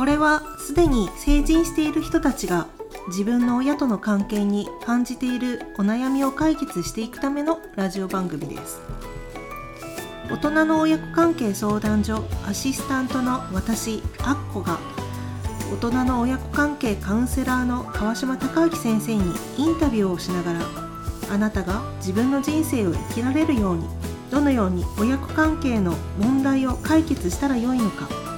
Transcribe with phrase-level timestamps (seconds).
[0.00, 2.68] これはすでに成人している人たちが
[3.08, 8.80] 自分の親との関係に感じているお悩みを解決していくためのラジオ番組です。
[10.30, 14.78] 大人の親子関係相談所アシスタントの私アッコが
[15.70, 20.60] 大人の親子関係カウンセラーの川島隆明先生にインタビューをしながら
[21.30, 23.86] あなたが自分の人生を生きられるように
[24.30, 28.29] どのように親子関係の問題を解決したらよいのか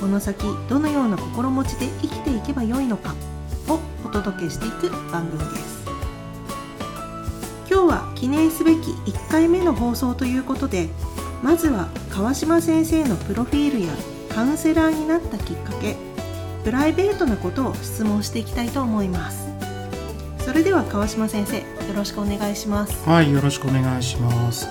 [0.00, 3.14] この先どのような心持ちで生きていけばよいのか
[3.68, 5.80] をお届けしていく番組です。
[7.70, 10.88] 今日は記念すべき1回目の放送ということで
[11.42, 13.92] まずは川島先生のプロフィールや
[14.34, 15.96] カウンセラーになったきっかけ
[16.64, 19.50] プライベートなことを質問していきたいと思います。
[20.38, 21.64] それでは川島先生よ
[21.94, 23.06] ろしくお願いします。
[23.06, 24.66] はいよろしくお願いします。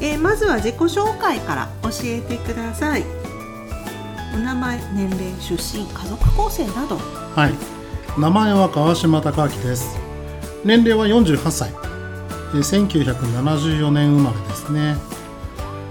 [0.00, 3.04] えー、まずは自己紹介から教えてください
[4.34, 6.96] お名前年齢出身家族構成など。
[6.96, 8.20] はい。
[8.20, 9.96] 名前は川島隆明です。
[10.64, 11.70] 年齢は48歳。
[12.52, 14.96] 1974年生まれですね。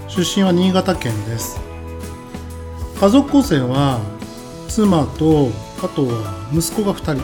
[0.08, 1.58] 出身は新潟県です。
[3.00, 4.00] 家族構成は
[4.68, 5.48] 妻と
[5.82, 7.22] あとは息子が2人。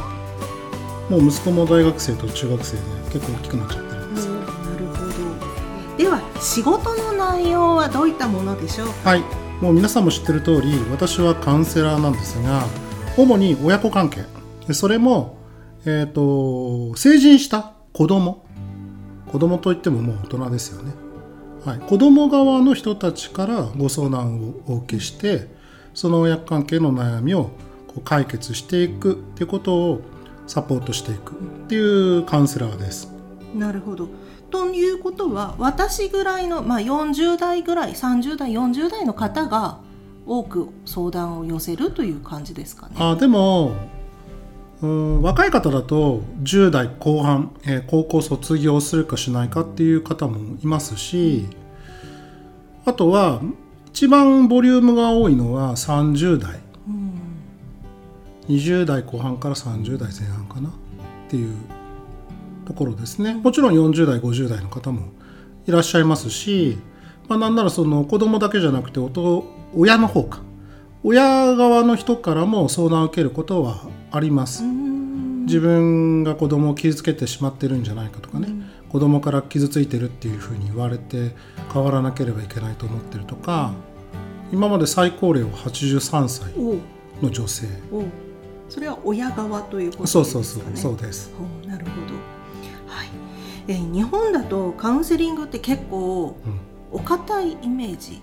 [1.10, 4.28] もう息子も大学生と中学生で結構大きくなっちゃってるんです。
[4.28, 4.34] な
[4.78, 5.10] るほど。
[5.98, 12.64] では仕事の内容はどういったものでしょうはいもう皆さんも知ってる通り私はカウンセラーなんですが
[13.16, 14.24] 主に親子関係。
[14.72, 15.36] それも、
[15.84, 18.46] えーと、成人した子供。
[19.26, 20.92] 子供といってももう大人ですよね、
[21.64, 25.46] はい、子供側の人たちからご相談をお受けして
[25.94, 27.50] その親子関係の悩みを
[27.86, 29.12] こう解決していく。
[29.12, 30.00] っていうことを
[30.46, 31.32] サポートしていく。
[31.32, 31.34] っ
[31.68, 33.12] ていうカウンセラーです。
[33.54, 34.08] なるほど。
[34.50, 39.78] ということは私ぐらいの、まあ、40代ぐらい30代40代の方が
[40.26, 42.96] 多く相談を寄せるという感じですかね。
[42.98, 43.72] あでも
[44.82, 51.46] うん若い方だと10代後半、えー、高校卒業するかしないかっていう方もいますし
[52.86, 53.42] あとは
[53.88, 57.12] 一番ボリュームが多いのは30代、うん、
[58.48, 60.72] 20代後半から30代前半かなっ
[61.28, 61.54] ていう
[62.70, 63.34] ところですね。
[63.34, 65.08] もちろん40代50代の方も
[65.66, 66.78] いらっしゃいますし、
[67.28, 69.00] まあ、なんならその子供だけじゃなくて
[69.74, 70.40] 親の方か。
[71.02, 74.62] 親側の人からも相談を受けることはあります。
[74.62, 81.34] 自分が子供を傷つけてしまってるんじゃないかとかね、うん、子供から傷ついてるっていうふうに言われて
[81.72, 83.72] 変わらなければいけないと思ってるとか、
[84.52, 86.52] うん、今まで最高齢は83歳
[87.20, 87.66] の女性。
[88.68, 90.62] それは親側ということですか、ね、そうそうそう。
[90.76, 91.32] そうです。
[91.66, 92.09] なるほど
[93.68, 96.36] え日本だとカウンセリングって結構、
[96.92, 98.20] お堅いイメージ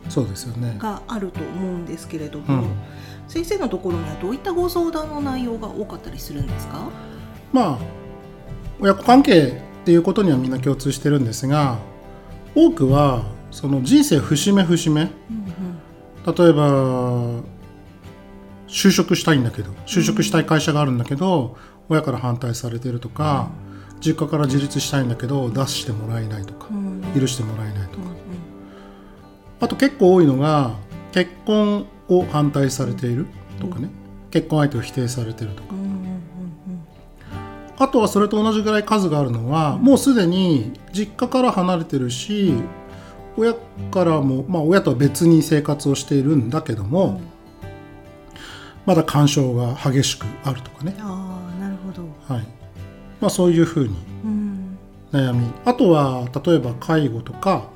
[0.78, 2.68] があると思うんですけれども、ね
[3.26, 6.90] うん、先生のところにはどういったご相談の内容が多かったりするんですか？
[7.54, 7.78] まあ
[8.82, 11.78] 親子関係っていうことにはみんな共通してるんですが
[12.56, 15.10] 多くはその人生節目節目、うん
[16.28, 17.42] うん、例えば
[18.68, 21.56] 就職したいんだけど就職したい会社があるんだけど、
[21.90, 23.67] うん、親から反対されてるとか、うん
[24.00, 26.68] 実家から自立したいんだけど出してもらえないとか、
[27.16, 28.06] 許してもらえないとか、
[29.60, 30.76] あと結構多いのが
[31.12, 33.26] 結婚を反対されている
[33.60, 33.90] とかね、
[34.32, 35.76] 結婚相手を否定されてるとか、
[37.80, 42.54] あとはそれと同じぐらい数があるのは、もうすでに実家から離れてるし
[43.36, 43.54] 親
[43.92, 47.22] からも、まあ、親とは別に生活をしているんだけども、
[48.86, 50.96] まだ干渉が激しくあるとかね。
[51.00, 52.57] あなるほど、はい
[53.20, 53.96] まあ、そういうふうに
[55.12, 57.70] 悩み、あとは例えば介護とか、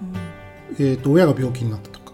[0.79, 2.13] えー、と親が病気になったとか、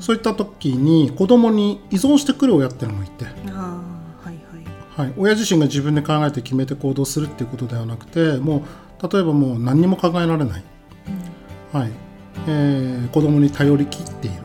[0.00, 3.26] そういった時に子供に依存してくる親っていうのもいて。
[4.98, 8.64] はい、親自身が自分で考えて決めて行動するっていうことではなくても
[9.00, 10.64] う例えばもう何にも考えられない、
[11.72, 11.92] はい。
[12.48, 14.36] えー、子供に頼りきっている。
[14.38, 14.42] と、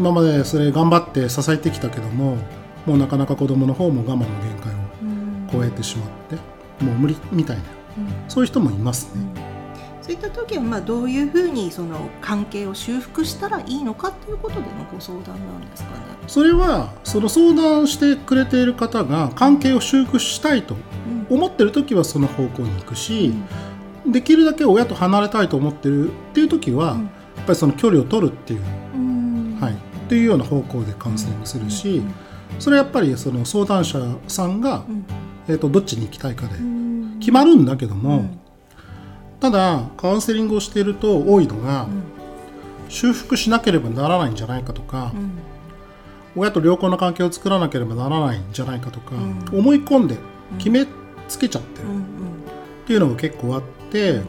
[0.00, 2.38] 今までそれ頑張って支えてきたけども
[2.86, 4.83] もうなかなか子供の方も我慢の限界を
[5.54, 6.36] 超えてしまって
[6.84, 7.62] もう無理みたいな、
[7.98, 9.22] うん、そういう人もいますね。
[10.02, 15.96] そういった時はまあどういうふうにその関係を修復したらいいのかということでのご相談なんですかね。
[16.26, 20.76] それはその相談してくれている方が関係を修復したいと
[21.30, 23.32] 思ってる時はその方向に行くし、
[24.04, 27.08] うん、できるだけ親と離れたいと思ってるっていう時は、うん、や
[27.42, 28.62] っぱりその距離を取るっていう、
[28.94, 29.76] うん、はい、っ
[30.08, 32.02] ていうような方向でカウンセリングするし、
[32.58, 33.98] それはやっぱりその相談者
[34.28, 34.84] さんが
[35.48, 36.54] えーと、どっちに行きたいかで。
[37.20, 38.38] 決まるんだけども、うん、
[39.40, 42.02] ただカウンセリングをしていると多いのが、うん、
[42.88, 45.12] 修復しなければならないんじゃないかとか、
[46.36, 49.14] 親と良好な関係を作らなければならないんじゃないかとか、
[49.52, 49.58] うん。
[49.58, 50.16] 思い込んで
[50.58, 50.86] 決め
[51.28, 51.88] つけちゃってる。
[51.88, 52.00] うんうん。
[52.02, 52.04] っ
[52.86, 54.22] ていうのが結構あって、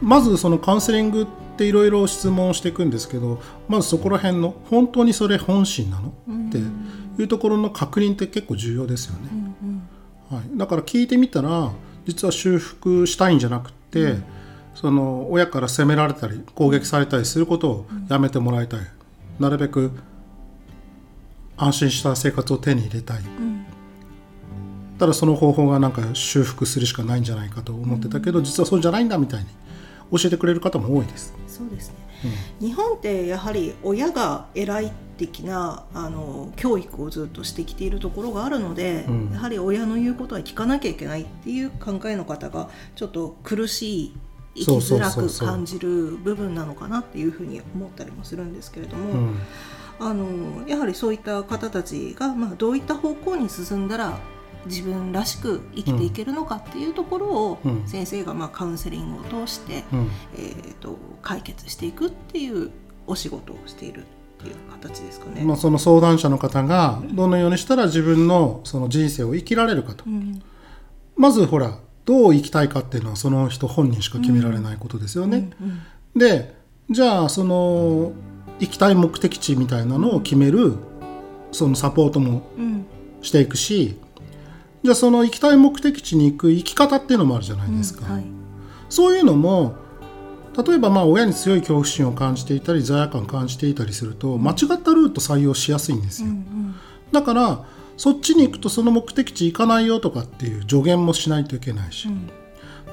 [0.00, 1.26] まずそのカウンセリングっ
[1.56, 6.12] ていろいろ質問をしていくんですけどまずそこら辺の本当にそれ本心なの？
[6.48, 6.58] って
[7.20, 9.47] いうところの確認って結構重要ですよね。
[10.30, 11.72] はい、だから聞いてみたら
[12.06, 14.16] 実は修復したいんじゃなくて、
[14.74, 18.80] その親から責められたり攻撃されたりすることをやめてもらいたい、
[19.38, 19.90] なるべく
[21.56, 23.22] 安心した生活を手に入れたい、
[24.98, 29.46] ただその方法がなんか修復するしかないんじゃないかと思ってたけど、実はそうじゃないんだみたいに
[30.12, 31.34] 教えてくれる方も多いです。
[31.46, 31.96] そうですね、
[32.60, 39.30] 日本ってやはり親が偉い的なあの教育をずっとしてきているところがあるので、うん。
[39.32, 44.16] やはり親の言うことは聞かなきゃいけないっていう考えの方がちょっと苦しい
[44.54, 49.38] 生きづらく感じる部分なのかなっていうふうに思ったりもするんですけれども、うん
[50.00, 54.16] あのやはりそういった方たちが、まあ、どういった方向に進んだら
[54.66, 57.88] 自分らしく生きていけるのかっていうところを、うん。
[57.88, 60.10] 先生がまあカウンセリングを通して、うん。
[60.36, 62.70] えー、と解決していくっていう
[63.06, 64.04] お仕事をしている
[64.38, 65.44] っていう形ですかね。
[65.44, 70.42] まあ、その相談者の方がどのようにしたら自分のその人生を生きられるかとうん
[71.16, 75.50] まずほらどう生きたいかっていうのはその人本人しか決められないことですよね。
[75.60, 75.80] うん
[76.16, 76.56] で
[76.90, 78.12] じゃあその
[78.60, 80.74] 行きたい目的地みたいなのを決める
[81.52, 82.86] そのサポートもうん
[83.20, 83.98] していくし
[84.82, 88.12] じゃあその行きたい目的地に行く生き方っていうのもあるじゃないですか。
[88.12, 88.24] はい
[88.88, 89.74] そういうのも
[90.66, 96.28] 例えばまあ親に強い恐怖心を感じていたり罪悪感を感じていたりすると間違ったルート採用しやすいんですよ。
[96.28, 96.74] うん
[97.12, 97.64] だから
[97.96, 102.30] そっちに行くとその目的地行かないよとかっていう助言もしないといけないし、うん。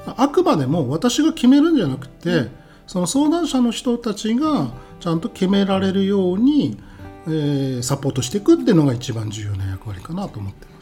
[0.04, 2.48] あくまでも私が決めるんじゃなくて、
[2.88, 6.76] その相談者の人たちがちゃんと決められるように、
[7.28, 10.75] えーサポートしていくっていうのが一番重要な役割かなと思ってます。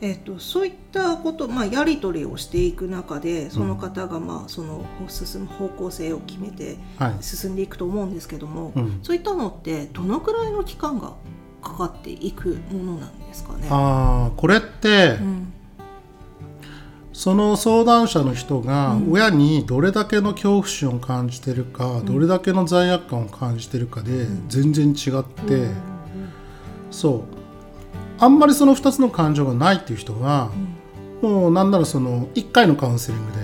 [0.00, 7.16] えっとそういったこと、まあ、やり取りをしていく中でその方が、まあ、その進む方向性を決めてはい。
[7.20, 9.00] 進んでいくと思うんですけども、うん。
[9.02, 11.14] そういったのってどのくらいの期間が
[11.60, 13.66] かかっていくものなんですかね？
[13.70, 15.52] あーこれって、うん。
[17.12, 19.10] その相談者の人がうん。
[19.10, 25.66] 親にどれだけの恐怖心を感じてるか、どれだけの罪悪感を感じてるかで全然違って、
[26.92, 27.37] そう
[28.20, 30.50] あんまりその2つの感情がないっていう人は、
[31.22, 33.38] もうなんならその1回のカウンセリングで、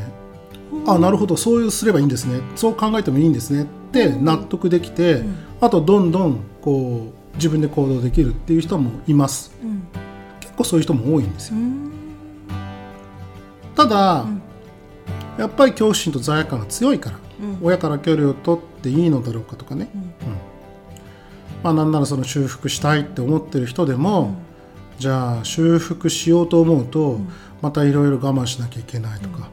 [0.86, 2.40] あなるほどそういうすればいいんですね。
[2.56, 5.36] そう考えてもいいんですねって納得できて、ん。
[5.60, 9.52] あとどんどんこう自分で行動できるっていう人もいます。
[9.62, 9.82] うん。
[10.40, 11.56] 結構そういう人も多いんですよ。
[11.56, 11.92] うん。
[13.76, 14.42] ただ、ん。
[15.38, 17.66] やっぱり恐怖心と罪悪感が強いから、うん。
[17.66, 20.12] 親から距離を取っていいのだろうかとかね、うん。
[21.62, 24.34] まあなんならその修復したいって思ってる人でも、
[24.98, 27.18] じゃあ修復しようと思うと、
[27.62, 29.50] またいろいろ我慢しなきゃいけないとか、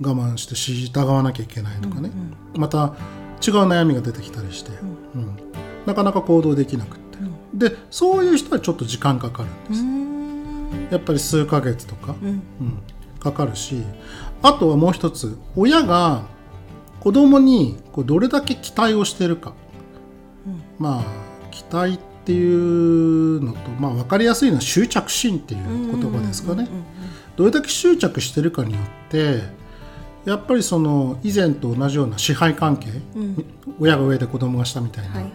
[0.00, 2.10] 我慢して従わなきゃいけないとかね、
[2.56, 2.94] また
[3.46, 4.70] 違う悩みが出てきたりして、
[5.14, 5.36] うん。
[5.86, 7.18] なかなか行動できなくって、
[7.54, 10.88] でそういう人はちょっと時間かかるんです、うん。
[10.90, 12.28] やっぱり数ヶ月とか、うん。
[12.28, 12.42] うん。
[13.18, 13.82] かかるし。
[14.42, 16.24] あとはもう一つ親が
[17.00, 19.54] 子供にこうどれだけ期待をしてるか、
[20.78, 21.04] まあ
[21.50, 26.68] 期待っていうのと、まあ、分かりやすいのは執着心っていう言葉ですかね。
[27.36, 29.42] どれだけ執着してるかによって
[30.24, 33.44] やっぱりその以前と同じような支配関係、うん。
[33.78, 35.32] 親が上で子供が下みたいな、はいはい。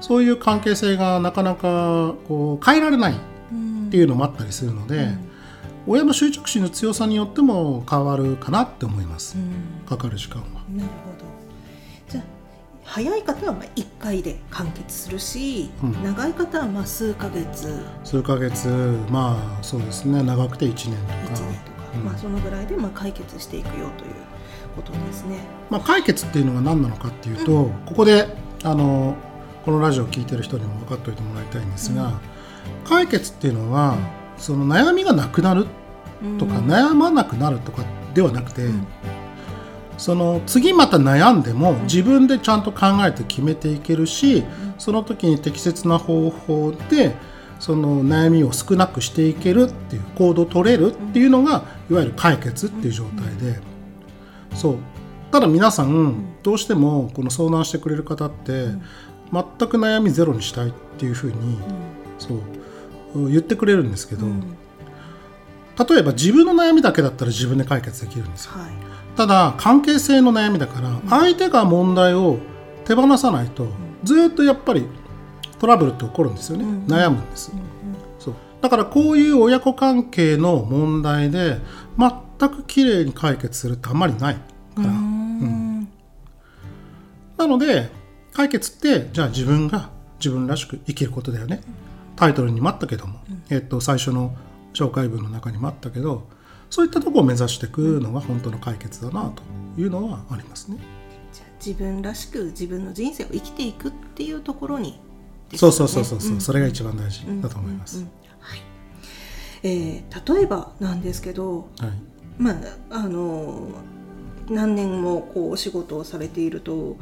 [0.00, 3.16] そういう関係性がなかなかこう変えられないっ
[3.52, 5.08] うんていうのもあったりするので、
[5.86, 9.86] 親の執着心の強さによっても変わるかなって思います、うん。
[9.86, 10.46] かかる時間は。
[10.68, 11.33] なるほど
[12.84, 16.02] 早い方はまあ1回で完結するし、うん。
[16.04, 17.68] 長い方はまあ数ヶ月。
[18.04, 18.68] 1数ヶ月
[19.10, 20.22] まあそうですね。
[20.22, 21.14] 長くて1年とか。
[21.28, 21.48] 年とか、
[21.96, 22.04] うん。
[22.04, 24.14] まあ、そのぐらいでまあ解決していくよという
[24.76, 25.38] ことですね。
[25.70, 28.26] まあ、解決っていうのが何なのかっていうと、ここで
[28.62, 29.16] あの
[29.64, 32.20] このラジオを聞いてる人にも分かっておいてもらいたいんですが、
[32.84, 33.96] 解決っていうのは
[34.36, 35.66] その悩みがなくなる
[36.38, 36.66] とか、うん。
[36.66, 38.86] 悩まなくなるとかではなくて、ん
[39.96, 44.44] その次また悩んでも自分でちゃんと考えて決めていけるし、
[44.78, 47.14] その時に適切な方法で
[47.60, 53.58] その悩みを少なくしていけるっていう行動を取れるっていうのが、いわゆる解決っていう状態で、
[54.54, 54.76] そう。
[55.30, 58.66] ただ皆さんどうしてもこの相談してくれる方って、
[59.32, 61.58] 全く悩みゼロにしたいっていうふうに、
[62.18, 62.34] そ
[63.14, 64.40] う言ってくれるんですけど、うん。
[65.88, 68.52] 例えば自分の悩みだけだったら自分で解決できるんですよ。
[68.52, 72.38] はいただ関係性の悩みだから相手が問題を
[72.84, 73.68] 手放さないと
[74.02, 74.86] ずっとやっぱり
[75.58, 76.84] トラブルって起こるんですよね、うん。
[76.86, 77.52] 悩むんです、
[78.18, 78.34] そう。
[78.60, 81.58] だからこういう親子関係の問題で
[81.96, 84.40] 全くきれいに解決するってあんまりないか
[84.78, 85.88] ら、うん。
[87.36, 87.90] なので
[88.32, 91.62] 解決ってじゃあ自分が自分らしく生きることだよね。
[92.16, 94.34] タイトルにもあったけども、えっと最初の
[94.72, 96.26] 紹介文の中にもあったけど
[96.74, 99.44] そういったところを目指していくのが本当の解決だなと
[99.80, 100.78] いうのはありますね。
[101.32, 104.98] じゃあ自分らしく自分の人生を生きていくっていうところに
[105.50, 106.40] ですそうそうそうそうそう、ん。
[106.40, 107.98] それが一番大事だと思います。
[107.98, 108.12] うんうんうん。
[108.40, 108.58] はい。
[109.62, 111.92] えー例えばなんですけど、はい。
[112.38, 112.54] まあ
[112.90, 113.68] あの
[114.50, 116.96] 何年もこうお仕事をされていると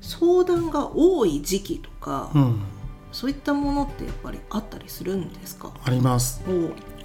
[0.00, 2.60] 相談が多い時期とか、うん、
[3.12, 5.70] そういったものってやっぱりあったりするんですか？
[5.84, 6.40] あります。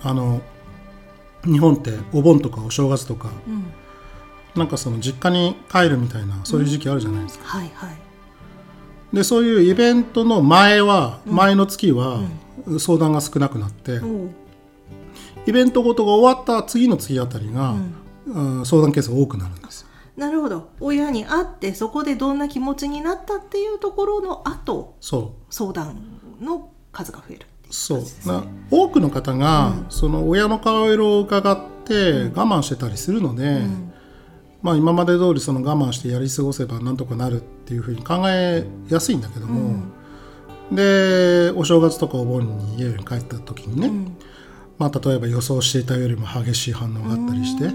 [0.02, 0.42] あの
[1.46, 3.66] 日本ってお盆とかお正月とかうん、
[4.56, 7.46] なんかその実家に帰るみたいなそういう時期あるじゃないですか。
[7.46, 8.04] はいはい。
[9.14, 12.22] でそういうイベントの前は、前の月は、
[12.80, 14.02] 相談が少なくなって、
[15.46, 17.76] イベントごとが終わった次の次あたりが、
[18.26, 18.66] うん。
[18.66, 19.82] 相談ケースが多くなるんです。
[19.82, 19.88] よ。
[20.18, 20.70] なるほど。
[20.80, 28.28] 親に会ってそこでどんな気持ちになったっていうところの後そ相談の数が増えるそう。
[28.28, 33.62] な多くの方が、その親の顔色を伺って我慢してたりするので、
[34.62, 39.84] まあ、今まで通りその我慢してやり過ごせばなんとかなるっていうふうに考えやすいんだけども、
[40.72, 44.16] でお正月とかお盆に家に帰った時にね、
[44.78, 47.74] まあ、例えば予想していたよりも激しい反応があったりして、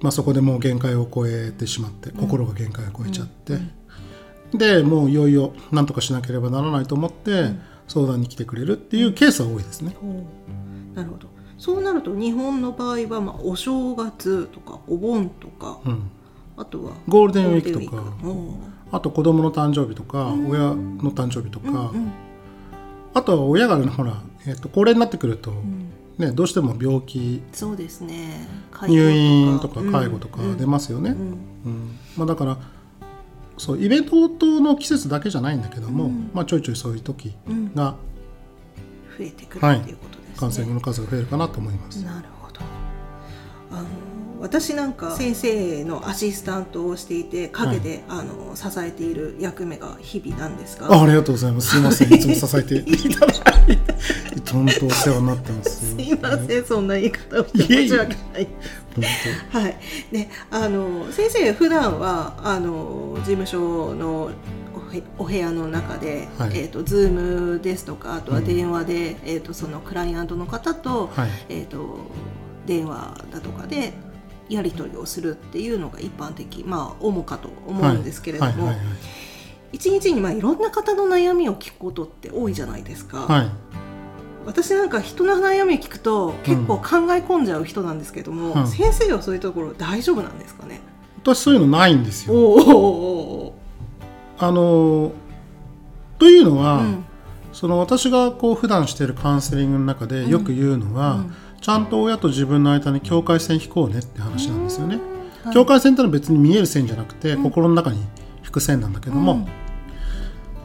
[0.00, 3.58] まあ、そこでもう限界を超えてしまって心が限界を超えちゃって、
[4.52, 7.50] でもういよいよ何とかしなければならないと思って
[7.88, 9.96] 相談に来てくれるっていうケースは多いですね。
[10.94, 11.28] なるほど。
[11.58, 16.10] そうなると日本の場合は、まあ、お正月とかお盆とか、うん、
[16.56, 18.04] あとはゴールデンウィークとか
[18.92, 22.12] あと子供の誕生日とか、親の誕生日とか、うん
[23.14, 25.50] あとは親がほら、えっと高齢になってくると、
[26.18, 28.46] ね、どうしても病気そうですね。
[28.86, 30.56] 入院とか介護とかうん。
[30.56, 31.10] 出ますよね。
[31.10, 31.16] うん。
[31.16, 31.98] うん。
[32.16, 32.58] まあ、だから
[33.58, 34.28] そうイベント
[34.60, 37.74] の季節だけじゃないんだけども、まあ、ちょいちょいそういう時うん。
[37.74, 37.96] が
[39.18, 42.04] 増えてくるっていうことですね、感染の数が増えるかなと思います。
[42.04, 42.60] なるほど。
[43.72, 43.88] あの
[44.40, 51.70] 私なんか先生のアシスタントをしていて陰で、あの支えている役目が日々なんですがあありがとうございます。
[51.70, 52.12] すいません。
[52.14, 55.94] いつも支えていただいて、本当お世話になってます。
[55.94, 58.48] すいませんそんな言い方をして申し訳ない
[58.94, 59.76] 本はい、
[60.10, 64.30] であの先生普段はあの事務所の
[65.18, 71.98] お部屋の中で、はいえー、と Zoom ですとかあとは電話で、えー、とそのクライアントの方と,、はいえー、と
[72.66, 73.92] 電話だとかで
[74.48, 78.72] やり取りをするっていうのが一般的まあ主かと思うんですけれども、
[79.72, 83.26] 一日にまあいろんな方の悩みを聞くことって多いじゃないですか。
[83.26, 83.50] はい、はい
[84.46, 90.80] 私なんか人の悩みを聞くと結構考え込んじゃう人なんですけども、うん先生はそういうところ大丈夫なんですかね、
[91.22, 92.34] 私そういうのないんですよ。
[92.34, 93.54] おーお
[94.38, 95.12] あの
[96.18, 97.04] というのは、ーうん。
[97.52, 104.98] その私がこう普段しているカウンセリングの中でよく言うのは、うんちゃんと親と自分の間に境界線引こうねって話なんですよね。
[105.44, 105.54] はい。
[105.54, 108.00] 境界線ってのは別に見える線じゃなくて、心の中に
[108.44, 109.46] 引く線なんだけども、うん。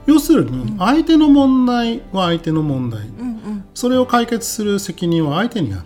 [0.05, 3.07] 要するに相手の問題は相手の問題。
[3.07, 3.65] うんうん。
[3.73, 5.83] それを解決する責任は相手にある。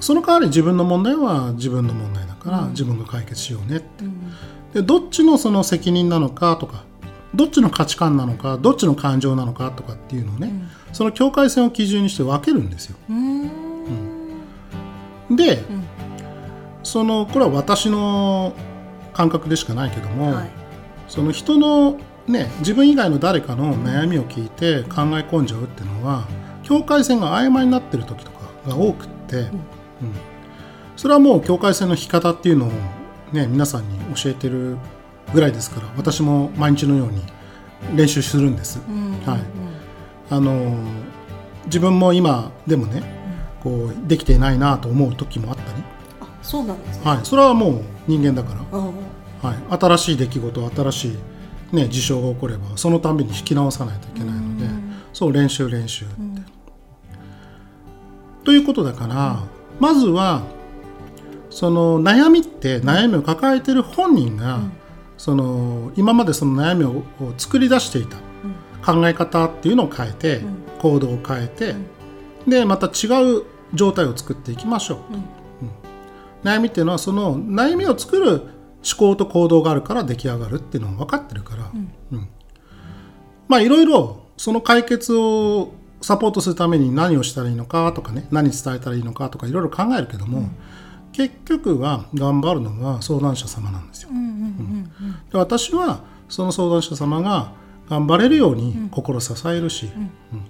[0.00, 4.04] その代わり自分の問題は自分の問題だから、自分が解決しようねって。
[4.04, 4.32] うん。
[4.72, 6.84] でどっちのその責任なのかとか
[7.34, 10.52] どっちの価値観なのかどっちの感情なのかとかっていうのをね、
[10.92, 12.96] その境界線を基準にして分けるんですよ。
[13.08, 13.16] うー
[15.32, 15.36] ん。
[15.36, 15.60] で、ん。
[16.82, 18.54] そのこれは私の
[19.12, 20.50] 感覚でしかないけども、はい。
[21.08, 26.26] その人のね自分以外の誰かの悩みを聞いて考え込んじゃうっていうのは
[26.62, 29.50] 境界線が曖昧になってる時とかが多くって、うん。
[30.96, 32.70] それはもう境界線の引き方っていうのを
[33.32, 34.76] ね皆さんに教えてる
[35.32, 37.22] ぐらいですから私も毎日のように
[37.96, 38.80] 練習するんです。
[38.88, 39.12] うん。
[39.24, 39.40] はい
[40.30, 40.76] あの
[41.66, 43.02] 自分も今でもね
[43.62, 45.82] こうできていないなと思う時もあったり、
[46.20, 48.60] あそうなんですね、はい、それはもう人間だから。
[48.72, 48.90] あ
[49.42, 51.08] はい、新しい出来事新し
[51.72, 54.66] い、ね、事象が起こればそのたんびに引き直さないといけないので
[55.14, 56.14] そう練習練習って。
[58.44, 59.42] ということだから
[59.78, 60.42] まずは
[61.48, 64.60] その悩みって悩みを抱えてる本人が、
[65.16, 68.18] その今までその悩みをを作り出していた
[68.84, 70.40] 考え方っていうのを変えて、
[70.80, 71.74] 行動を変えて、
[72.46, 73.44] でまた違う
[73.74, 75.18] 状態を作っていきましょうと。
[76.42, 78.44] 悩みっていうのはその悩みを作る思
[78.96, 81.70] 考と行動があるから出来上がるっていうのが分かってるから、
[82.12, 82.28] うん。
[83.46, 90.48] まあいろいろその解決をサポートするために何をしたらいいのかとかね何伝えたらいいのかとかいろいろ考えるけども、
[91.12, 94.08] 結局は頑張るのは相談者様なんですよ。
[95.30, 97.52] で私はその相談者様が
[97.90, 99.90] 頑張れるように心支えるし、
[100.32, 100.44] うん。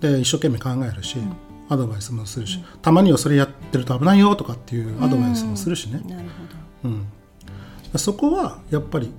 [0.00, 1.18] で一生懸命考えるし、
[1.68, 6.28] アドバイスもするし、たまにはそれやってると危ないよとかっていうアドバイスもするしね、なる
[6.84, 7.06] うん。
[7.96, 9.12] そこはやっぱり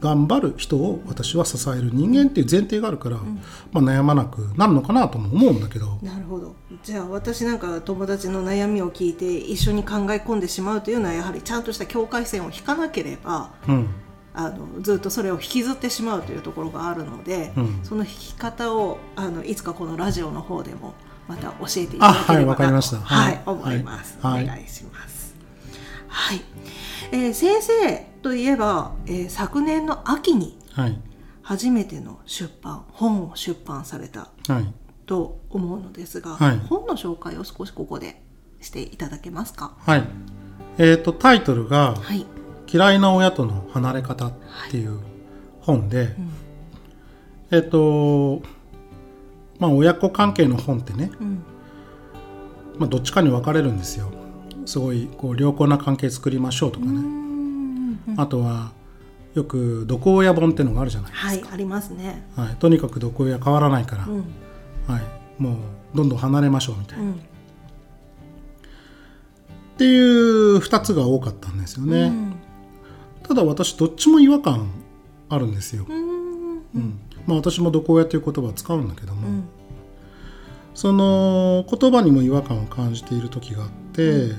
[0.00, 3.18] 頑張る人を私は支える人間っていう前提があるから、
[3.70, 5.98] まあ、悩まなくなるのかなとも思うんだけど。
[6.02, 6.56] なるほど。
[6.82, 13.88] じゃあ私なんか友達の悩みを聞いて一緒に考え込んでしまうというのはやはりちゃんとした境界線を引かなければうん
[14.38, 17.80] あのずっとそれを引きずってしまうというところがあるので、うん。
[17.82, 20.94] その引き方をあのいつかこのラジオの方でも
[21.26, 22.98] また教えていただければなとわかりました。
[22.98, 23.42] はい、はい。
[23.46, 24.44] 思います、はい。
[24.44, 25.34] お願いします。
[26.08, 26.40] はい、
[27.12, 31.00] えー先生といえば、えー昨年の秋にはい。
[31.42, 34.72] 初めての出版本を出版されたはい。
[35.06, 36.58] と思うのですが、はい。
[36.58, 38.20] 本の紹介を少しここで
[38.60, 39.72] していただけますか？
[39.78, 40.04] はい。
[40.78, 42.26] えー、とタイトルがはい、
[42.70, 44.32] 「嫌いな親との離れ方」っ
[44.70, 44.98] ていう
[45.60, 46.16] 本で、
[47.50, 48.42] えっ、と
[49.58, 51.42] まあ親子関係の本ってね、うん。
[52.78, 54.10] まあ、どっちかに分かれるんですよ。
[54.66, 58.72] すごいこう良好な関係作りましょうとかね、うんあとは
[59.34, 62.26] よく毒親本ってのがあるじゃないですか、はいありますね。
[62.36, 62.56] はい。
[62.56, 64.24] とにかく毒親変わらないから、うん。
[64.86, 65.56] はい、もう
[65.94, 67.20] どんどん離れましょうみたいな、っうん。
[69.76, 72.35] ていう2つが多かったんですよね、うん
[73.26, 74.70] ただ私どっちも違和感
[75.28, 76.62] あるんですよ、うん。
[76.74, 77.00] うん。
[77.26, 79.48] まあ、私も毒親という言葉を使うんだけども、うん。
[80.74, 84.30] その言葉にも違和感を感じている時があって、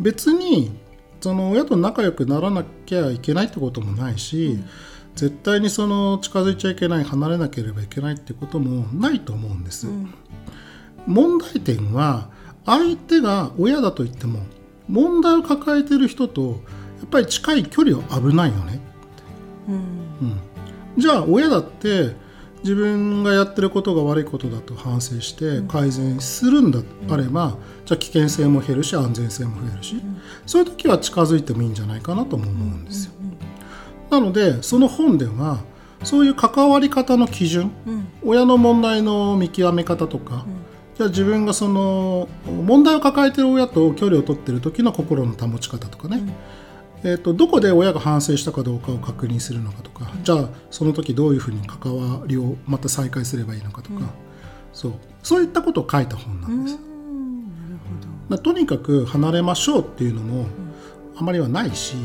[0.00, 0.76] 別に
[1.20, 4.58] その親と仲良くならなきゃいけないってこともないし、
[5.14, 9.88] 絶対にその近づいちゃいけない離れなければいけないってこともないと思うんです。
[9.88, 10.12] うん。
[11.06, 12.30] 問題点は
[12.66, 14.40] 相手が親だと言っても
[14.88, 16.56] 問題を抱えてる人とや
[17.04, 18.80] っぱり近い距離は危ないよね。
[19.68, 19.74] うん。
[19.74, 20.40] うん、
[20.96, 22.14] じゃあ親だって
[22.62, 30.02] 自分がやってることが悪いことだと反省して改善するんだとあれば、じゃあ危険性も減るし安全性も増えるし、
[30.46, 33.12] そういう時は近づいてもいいんじゃないかなとも思うんですよ。
[34.10, 35.60] なのでその本では
[36.02, 38.06] そういう関わり方の基準うん。
[38.24, 40.44] 親の問題の見極め方とか、
[40.96, 46.22] じゃあ自分がその問題を抱えてる親と距離を取ってる時の心の保ち方とかね、
[47.04, 54.10] えー、とどこで親が反省したかどうかを確認するのかとか、じゃあその時どういうふうに関わりをまた再開すればいいのかとか、
[54.72, 54.92] そう。
[55.22, 56.76] そういったことを書いた本なんです。
[56.76, 57.42] うん。
[57.42, 58.08] なるほど。
[58.28, 60.46] まあとにかく離れましょうっていうのも
[61.16, 61.96] あまりはないし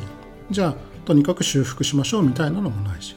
[0.51, 0.75] じゃあ
[1.05, 3.15] とにかく修復しましょうみたいなのもないし、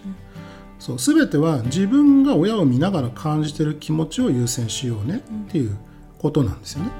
[0.79, 0.99] そう。
[0.99, 5.77] 全ては自分が親を見ながら感じてる気持ちを優先しようねっていう
[6.19, 6.91] ことなんですよね。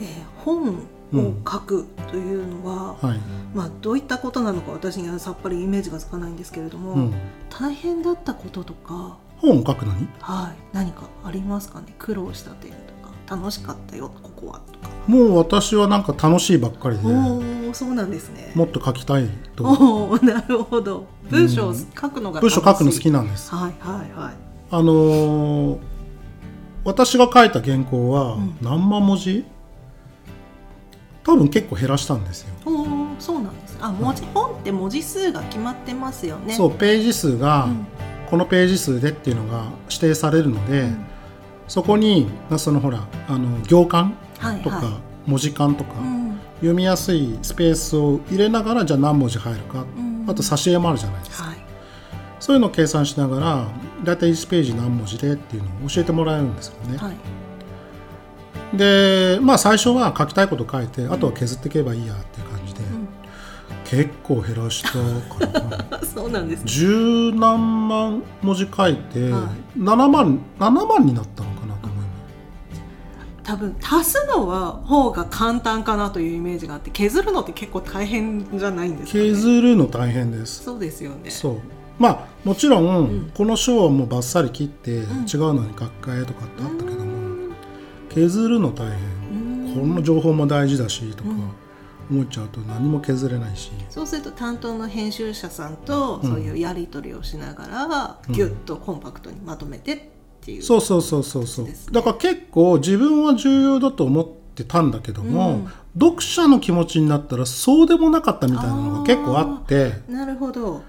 [0.00, 0.74] えー本
[1.14, 3.18] を書くというのは、はい。
[3.54, 7.14] まあ、どういったことなのか私にはさっぱりイメージがつかないんですけれども、うん、
[7.48, 10.08] 大変だったこととか、本を書くのに？
[10.20, 11.94] はい、何かありますかね？
[11.98, 12.76] 苦労した点と
[13.26, 17.02] か楽しかったよここはとか、もう私はなんか楽しいばっかりで。
[17.04, 18.52] おおそうなんですね。
[18.54, 21.06] もっと書きたいとおおなるほど。
[21.28, 23.52] 文章を書くのが文章書くの好きななんです。
[23.54, 24.34] はいはいはい。
[24.70, 25.78] あのー
[26.82, 28.56] 私が書いた原稿はうん。
[28.62, 29.44] 何万文字、
[31.24, 32.48] 多分結構減らしたんですよ。
[33.18, 33.76] そうなんです。
[33.80, 36.54] あ文字本って文字数が決まってますよね。
[36.54, 37.86] そうページ数がうん。
[38.30, 41.04] このページ数でっていうのが指定されるので、うん。
[41.68, 44.60] そこにそのほらあの行間とか、はい。
[44.62, 46.40] はい文字間とか、うん。
[46.56, 50.24] 読みやすいスペースを入れながらじゃあ何文字入るか、うん。
[50.26, 51.56] あと挿絵もあるじゃないですか、はい。
[52.40, 53.66] そういうのを計算しながら
[54.04, 56.96] だいたい1ページ何文字でっていうのを教えてもらえるんですよね。
[56.96, 57.16] はい
[58.74, 62.80] でまあ最初は書きたいこと書いてあとは削っていけばいいやっていう感じで、
[63.84, 64.98] 結構減らしたか
[65.68, 66.64] なあ そうなんですね。
[66.66, 72.04] 十何万文字書いて、は7万7万になったのかなと思いま
[72.74, 72.82] す。
[73.42, 80.62] 多分足すのは方が簡単かなというイメージがあって削るのって結構大変じゃないんですか、ね、削るの大変です。
[80.62, 81.30] そうですよね。
[81.30, 81.56] そう。
[81.98, 83.30] まあもちろん、うん。
[83.34, 85.02] この章はもうバッサリ切って、ん。
[85.02, 85.08] 違う
[85.52, 87.09] のに書き換えとかってあったけども、うん
[88.10, 89.80] 削るの大う変、ん。
[89.80, 91.50] この情報も大事だしとかうん。
[92.10, 96.30] 思っちゃうと何も削れないし、そうすると担当の編集者さんとうん。
[96.30, 98.34] そういうやり取りをしながら、うん。
[98.34, 100.00] ギュッとコンパクトにまとめてっ
[100.40, 100.62] ていう。
[100.62, 105.68] そうそうそうそうそう、だから結構自分は重要だと思ってたんだけども、うん。
[105.98, 109.92] 読者の気持ちになったらそうでもなかったみたいなのが結構あって。
[110.08, 110.82] なるほど。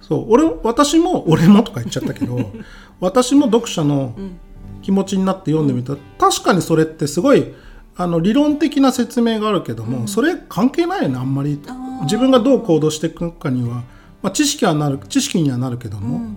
[0.00, 0.26] そう。
[0.28, 2.38] 俺私も俺もとか言っちゃったけど
[3.00, 4.36] 私も読者のうん
[4.84, 5.94] 気持ちになって読んでみた。
[5.94, 7.54] ら、確かにそれってすごい
[7.96, 11.58] あの理論的な説明があるけども、それ関係ないよねあんまり。
[12.02, 13.82] 自分がどう行動していくかには、
[14.20, 16.36] まあ、知識はなる知識にはなるけども、うん。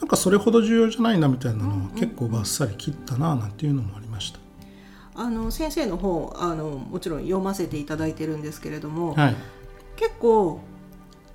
[0.00, 4.40] なんかそれほど重要じゃないなみたいなのは結構バッサリ切ったななんていうのもありました。
[5.14, 9.36] あの先生の本あのもちろん読ませていただいてるんですけれども、はい、
[9.94, 10.60] 結構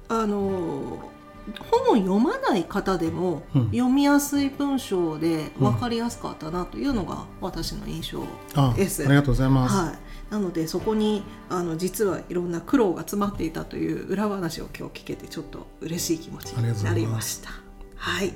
[0.10, 1.00] あの
[1.72, 8.24] 本を読まない方でも、うん読みやすい文章で分かりやすかったなというのが私の印象
[8.56, 9.04] あです。
[9.06, 9.76] ありがとうございます。
[9.76, 17.50] はい、なのでそこにあの実はいろんな苦労が詰まっていたという裏話を今日聞けてちょっと嬉しい気持ちになりました。
[17.96, 18.34] はい、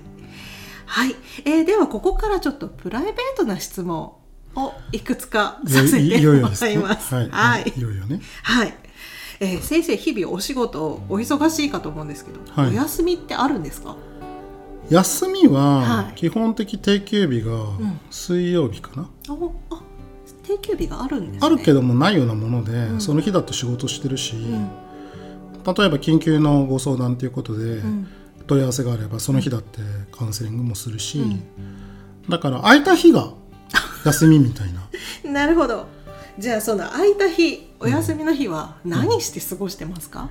[0.85, 4.13] はいえーではここからちょっとプライベートな質問
[4.55, 6.33] をいくつかさせいても。
[6.33, 6.65] らいます。
[7.15, 8.21] はい、はいいよいよね。
[8.43, 8.73] はい。
[9.41, 12.69] えー先生日々お仕事お忙しいかと思うんですけど、はい。
[12.69, 13.95] お休みってあるんですか？
[14.89, 16.15] 休みははい。
[16.15, 17.99] 基本的定休日がん。
[18.11, 19.33] 水曜日かな、あ、
[19.71, 19.81] あ
[20.43, 21.47] 定休日があるんですね。
[21.47, 23.01] あるけどもないようなもので、ん。
[23.01, 24.69] その日だって仕事してるし、うん。
[25.63, 28.07] 例えば緊急のご相談ということで、ん。
[28.47, 29.79] 問い合わせがあればその日だって
[30.11, 31.41] カウンセリングもするし、うん。
[32.29, 33.31] だから空いた日が
[34.05, 34.81] 休みみたいな。
[35.31, 35.87] なるほど。
[36.37, 40.29] じゃあその空いた日、お休みの日は何して過ごしてますか？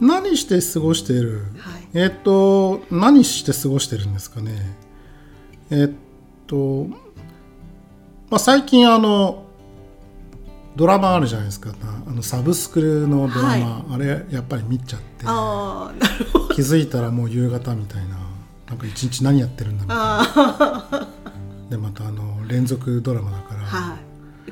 [0.00, 1.88] 何して過ごしている、はい。
[1.94, 4.52] えーっと何して過ごしてるんですかね？
[5.70, 5.92] えーっ
[6.48, 6.86] と、
[8.28, 9.44] まあ、最近あの
[10.74, 11.72] ドラマあるじゃないですか。
[12.06, 15.26] あのサブスクのドラマ、あれやっぱり見ちゃって。
[16.54, 18.18] 気づいたらもう夕方みたいな。
[18.66, 20.04] なんか一日何やってるんだみたいな
[20.90, 21.08] あ
[21.70, 23.93] でまたあの連続ドラマだから、あ、はい。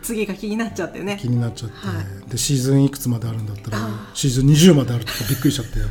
[0.03, 1.19] 次が気になっちゃってね。
[1.21, 1.29] 気。
[1.29, 1.93] になっちゃって、は
[2.29, 5.79] でシーズンいくつまであるんだったらあシーズン20まであるとかびっくりしちゃって。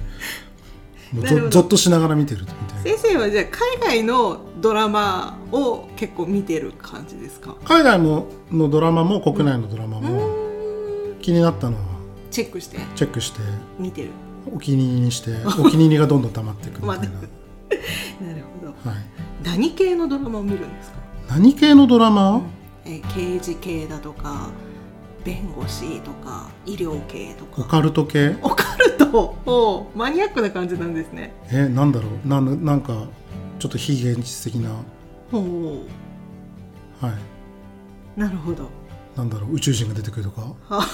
[1.13, 3.45] もうぞぞっとしながら見てるみたいな先生はじゃあ
[3.83, 7.55] 海外のドラマを結構見てる感じですか？
[7.65, 11.19] 海外ものドラマも国内のドラマうもーん。
[11.21, 11.83] 気になったのは
[12.31, 12.77] チェックして。
[12.95, 13.39] チェックして。
[13.77, 14.09] 見てる。
[14.53, 18.89] お気に入りにしてお気に入りがどんどん溜まっていくみたいな、 なるほど。
[18.89, 18.99] はい、
[19.43, 20.97] 何系のドラマを見るんですか？
[21.29, 22.41] 何系のドラマ、
[22.85, 24.49] えー刑事系だとか
[25.23, 27.61] 弁護士とか医療系とか。
[27.61, 28.35] オカルト系？
[28.41, 29.35] オカルト。
[29.45, 31.33] おマニアックな感じなんですね。
[31.51, 32.27] えなんだろう？
[32.27, 33.05] なんなんか
[33.59, 34.71] ちょっと非現実的な。
[35.31, 35.37] ほ
[36.99, 37.11] はい、
[38.17, 38.67] うなるほど。
[39.15, 39.53] なんだろう？
[39.53, 40.87] 宇宙人が出てくるとか、あ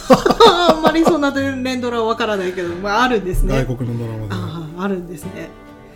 [0.75, 3.63] あんまりそんな連ドラはわからないけど、まあ、あるんですね。
[3.65, 5.49] 外国のドラマであああるんですね。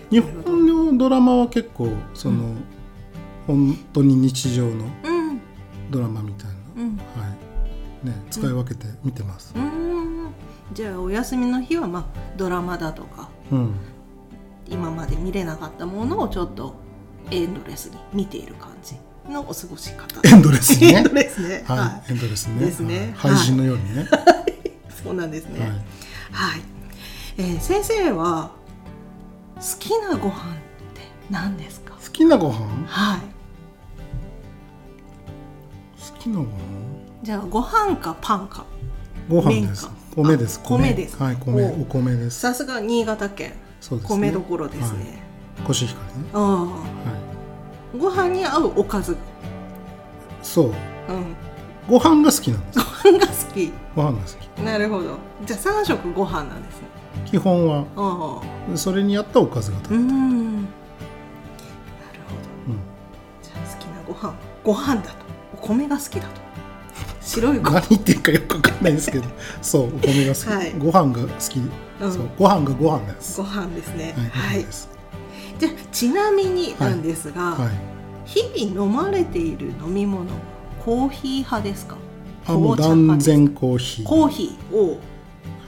[0.10, 2.54] 日本のドラマは結構その、
[3.48, 5.11] 本当に日常のうん
[5.92, 6.98] ドラマみたいな、うん。
[6.98, 7.04] は
[8.04, 8.08] い。
[8.08, 9.54] ね、使い分けて見てます。
[9.56, 10.32] う、ーん
[10.74, 12.06] じゃあお休みの日はまあ
[12.38, 13.74] ドラマだとかうん。
[14.70, 16.76] 今まで見れなかったものをちょっと
[17.30, 18.96] エンドレスに見ている感じ
[19.32, 20.20] のお過ごし方。
[20.28, 20.94] エンドレスね。
[20.94, 21.64] エンドレスね。
[21.68, 22.60] はい、はエンドレスね。
[22.66, 23.14] ですね。
[23.18, 23.32] はい。
[23.34, 24.06] 配信のようにね、い
[25.04, 25.60] そうなんですね。
[25.60, 25.70] はい。
[26.32, 26.62] はい、
[27.38, 28.52] えー先生は
[29.58, 30.56] 好きなご飯っ
[30.96, 31.94] て何ですか？
[32.04, 32.66] 好きなご飯？
[32.88, 33.20] はい。
[33.20, 33.26] 好
[36.22, 36.48] きなご飯
[37.24, 38.66] じゃあご飯かパンか。
[39.30, 39.90] ご飯です。
[40.16, 40.94] 米ですあ米。
[40.94, 41.22] です。
[41.22, 41.64] はい米。
[41.64, 41.82] お。
[41.82, 42.40] お米です。
[42.40, 43.54] さすが新潟県。
[43.80, 44.18] そうですね。
[44.18, 45.00] 米どころですね、
[45.58, 45.68] はい。
[45.68, 46.30] コシヒカリね。
[46.34, 46.84] あは
[47.96, 49.14] あご飯に合うおかず。
[49.14, 49.16] い
[50.44, 50.66] そう。
[50.66, 50.74] うん。
[51.90, 52.80] ご飯が好きなんです。
[52.80, 53.72] ご飯が好き。
[53.96, 54.18] ご飯が
[54.58, 55.18] 好なるほど。
[55.46, 56.88] じゃあ3食ご飯なんですね。
[57.26, 58.42] き基本はあ
[58.74, 58.78] あ。
[58.78, 60.56] それに合ったおかずが食べる、うーん。
[60.56, 60.66] なる
[62.28, 62.36] ほ
[62.68, 62.74] ど。
[62.74, 62.80] うん
[63.42, 64.36] じゃあ好きなご飯。
[64.64, 65.21] ご飯だ
[65.62, 66.42] 米が好きだと。
[67.22, 69.26] 白いご何言ってるかよくわかんないですけど。
[69.62, 70.74] そうお米が好き、はい。
[70.78, 72.12] ご飯が好き、うん。
[72.12, 73.38] そうご飯がご飯です。
[73.42, 74.14] ご飯ですね。
[74.18, 74.66] はい、はい。
[75.60, 77.72] じゃあちなみになんですが、はい
[78.24, 80.38] 日々飲まれている飲み物は
[80.86, 81.98] コーヒー派ですか？
[82.46, 84.06] あもう断然コーヒー。
[84.06, 85.00] コーヒーを。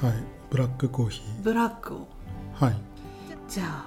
[0.01, 0.13] はい。
[0.49, 2.07] ブラックコーヒブラックを。
[2.59, 2.75] ーはい。
[3.49, 3.85] じゃあ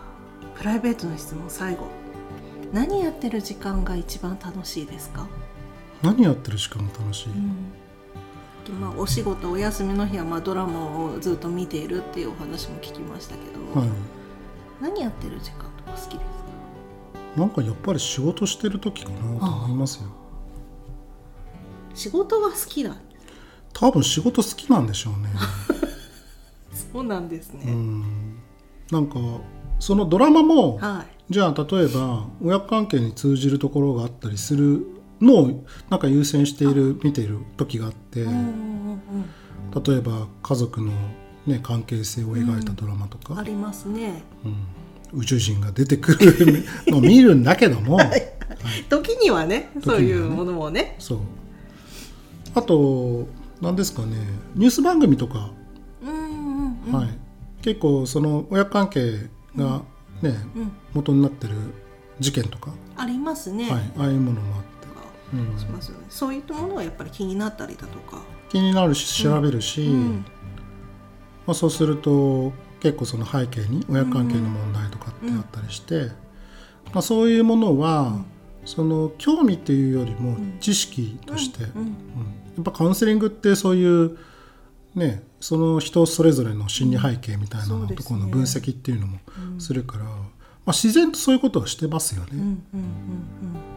[0.58, 1.86] プライベートの質問最後。
[2.72, 5.26] 何やってる時間が一番楽しいですか、
[6.02, 7.28] 何やってる時間が楽しい、
[8.72, 13.40] まあ、お仕事お休みの日はまあドラマをずっと見ているっていうお話も聞きましたけ
[13.74, 13.88] ど、はい。
[14.80, 17.40] 何やってる時間とか好きですか？
[17.40, 20.08] なんかやっぱり仕事してる時かなと思いますよ。
[21.94, 22.94] 仕事が好きだ。
[23.72, 25.30] 多分仕事好きなんでしょうね。
[26.92, 28.38] そうなんですね、うん。
[28.90, 29.16] なんか
[29.78, 31.32] そのドラマもはい。
[31.32, 34.86] じゃあ例えば親子関係に通じるところがあったりする
[35.20, 40.92] のをなんか優先している見ている時があって例えば家族の、
[41.46, 44.22] ね、関係性を描いたドラマとか、ありますね。
[44.44, 44.48] う
[45.16, 45.20] ん。
[45.20, 47.98] 宇宙人が出てくる のを見るんだけども、
[48.88, 50.96] 時にはねそういうものもね。
[50.98, 51.18] そう。
[52.54, 53.26] あと
[53.60, 54.16] 何ですかね。
[54.54, 55.50] ニュース番組とか、
[56.02, 56.92] うんうんうん。
[56.92, 57.10] はい、
[57.62, 59.82] 結構その親子関係が
[60.22, 60.72] ね、うん。
[60.94, 61.54] 元になってる
[62.18, 64.75] 事件とか、ありますね、はい、ああいうものもあって、うん
[65.58, 66.06] しますよね。
[66.08, 70.24] そういったものがやっぱり気になったりだとか、気になるし調べるし、うん。
[71.46, 76.10] まあ、そうすると結構その背景に親子関係の問題とかってあったりして、
[76.92, 78.24] まあ、そういうものは、
[78.64, 81.80] その興味っていうよりも知識として、うん。
[81.80, 81.86] うん。
[82.56, 84.18] やっぱカウンセリングってそういう
[84.94, 89.18] ねその人それぞれの心理背景みたいなところの分析っていうのも
[89.58, 90.10] するから、ま
[90.66, 92.28] あ、自然とそういうことはしてますよね。
[92.32, 92.46] うんうん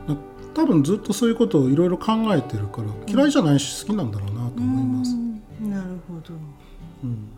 [0.07, 0.17] うん
[0.53, 5.11] 多分ずっとそういうことをいろいろ考えてるから嫌いじゃないし好きなんだろうなと思います。
[5.13, 5.71] うん。
[5.71, 6.33] なるほど。
[7.03, 7.29] うん。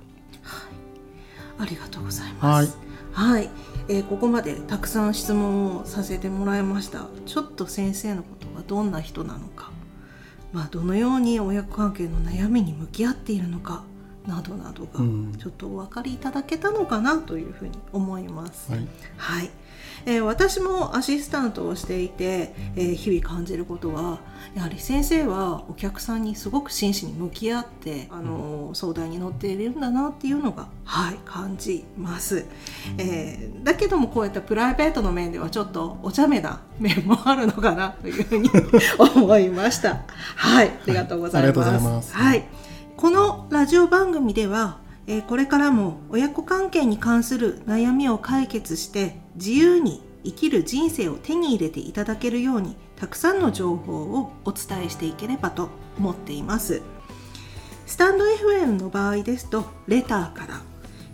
[1.59, 2.77] ありがとうございます。
[3.13, 3.49] はい、
[3.89, 7.07] えーここまでたくさん質問をさせてもらいました。
[7.25, 9.71] ちょっと先生のことがどんな人なのか。
[10.53, 13.83] まあどのように親子関係の悩みに向き合っているのか
[14.27, 15.35] などなどがうん。
[15.37, 18.71] ちょっとお分かりいただけたのかなというふうに思います。
[18.71, 18.87] はい。
[19.17, 19.49] はい、
[20.05, 24.19] えー私もアシスタントをしていて、えー日々感じることは
[24.55, 32.45] やはり先生はお客さんにすごく真摯に向き合って、あのー相談に乗っているんだなっていうのが、はい、感じます、
[32.97, 38.49] えーだけどもこういったプライベートの面ではちょっとお茶目な面もあるのかなというふうに
[38.97, 40.03] 思いました。
[40.35, 41.41] はい、ありがとうございます。
[41.41, 42.15] はいありがとうございます。
[42.15, 42.45] はい、
[43.01, 56.83] このラジオ番組ではえこれからも親子関係に関する悩みを解決して自由に生きる人生を手に入れていただけるようにたくさんの情報をお伝えしていければと思っています。
[57.87, 60.61] スタンド FM の場合ですとレターから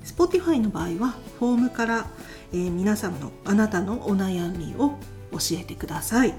[0.04, 2.08] Spotify の場合はフォームから、
[2.52, 5.00] えー皆様のあなたのお悩みを
[5.32, 6.34] 教えてください。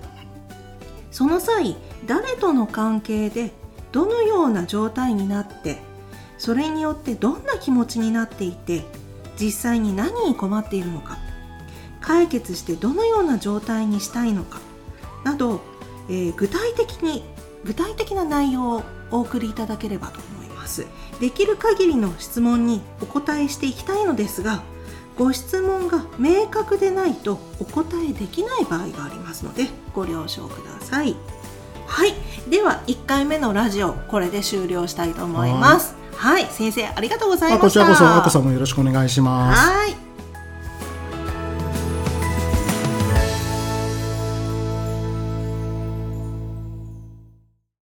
[1.10, 1.74] その際
[2.06, 3.50] 誰との関係で
[3.92, 5.78] どのような状態になって
[6.38, 8.84] それによってどんな気持ちになっていて
[9.40, 11.18] 実際に何に困っているのか
[12.00, 14.60] 解決してどのような状態にしたいのか
[15.24, 15.60] など、
[16.08, 17.24] えー具体的に
[17.64, 20.86] 具体的な内容をお送りいただければと思います。
[21.20, 24.62] できる限りの質問にお答えしていきたいのですが
[25.16, 31.16] ご質問が明確でないとお答えできない場合がありますのでご了承ください。
[31.86, 32.14] はい。
[32.48, 35.94] では1回目のラジオこれで終了したいと思います。
[36.16, 36.46] はい。
[36.46, 37.58] 先生ありがとうございました。
[37.58, 39.60] あこちらこそあこさんもよろしくお願いします。
[39.60, 40.07] はい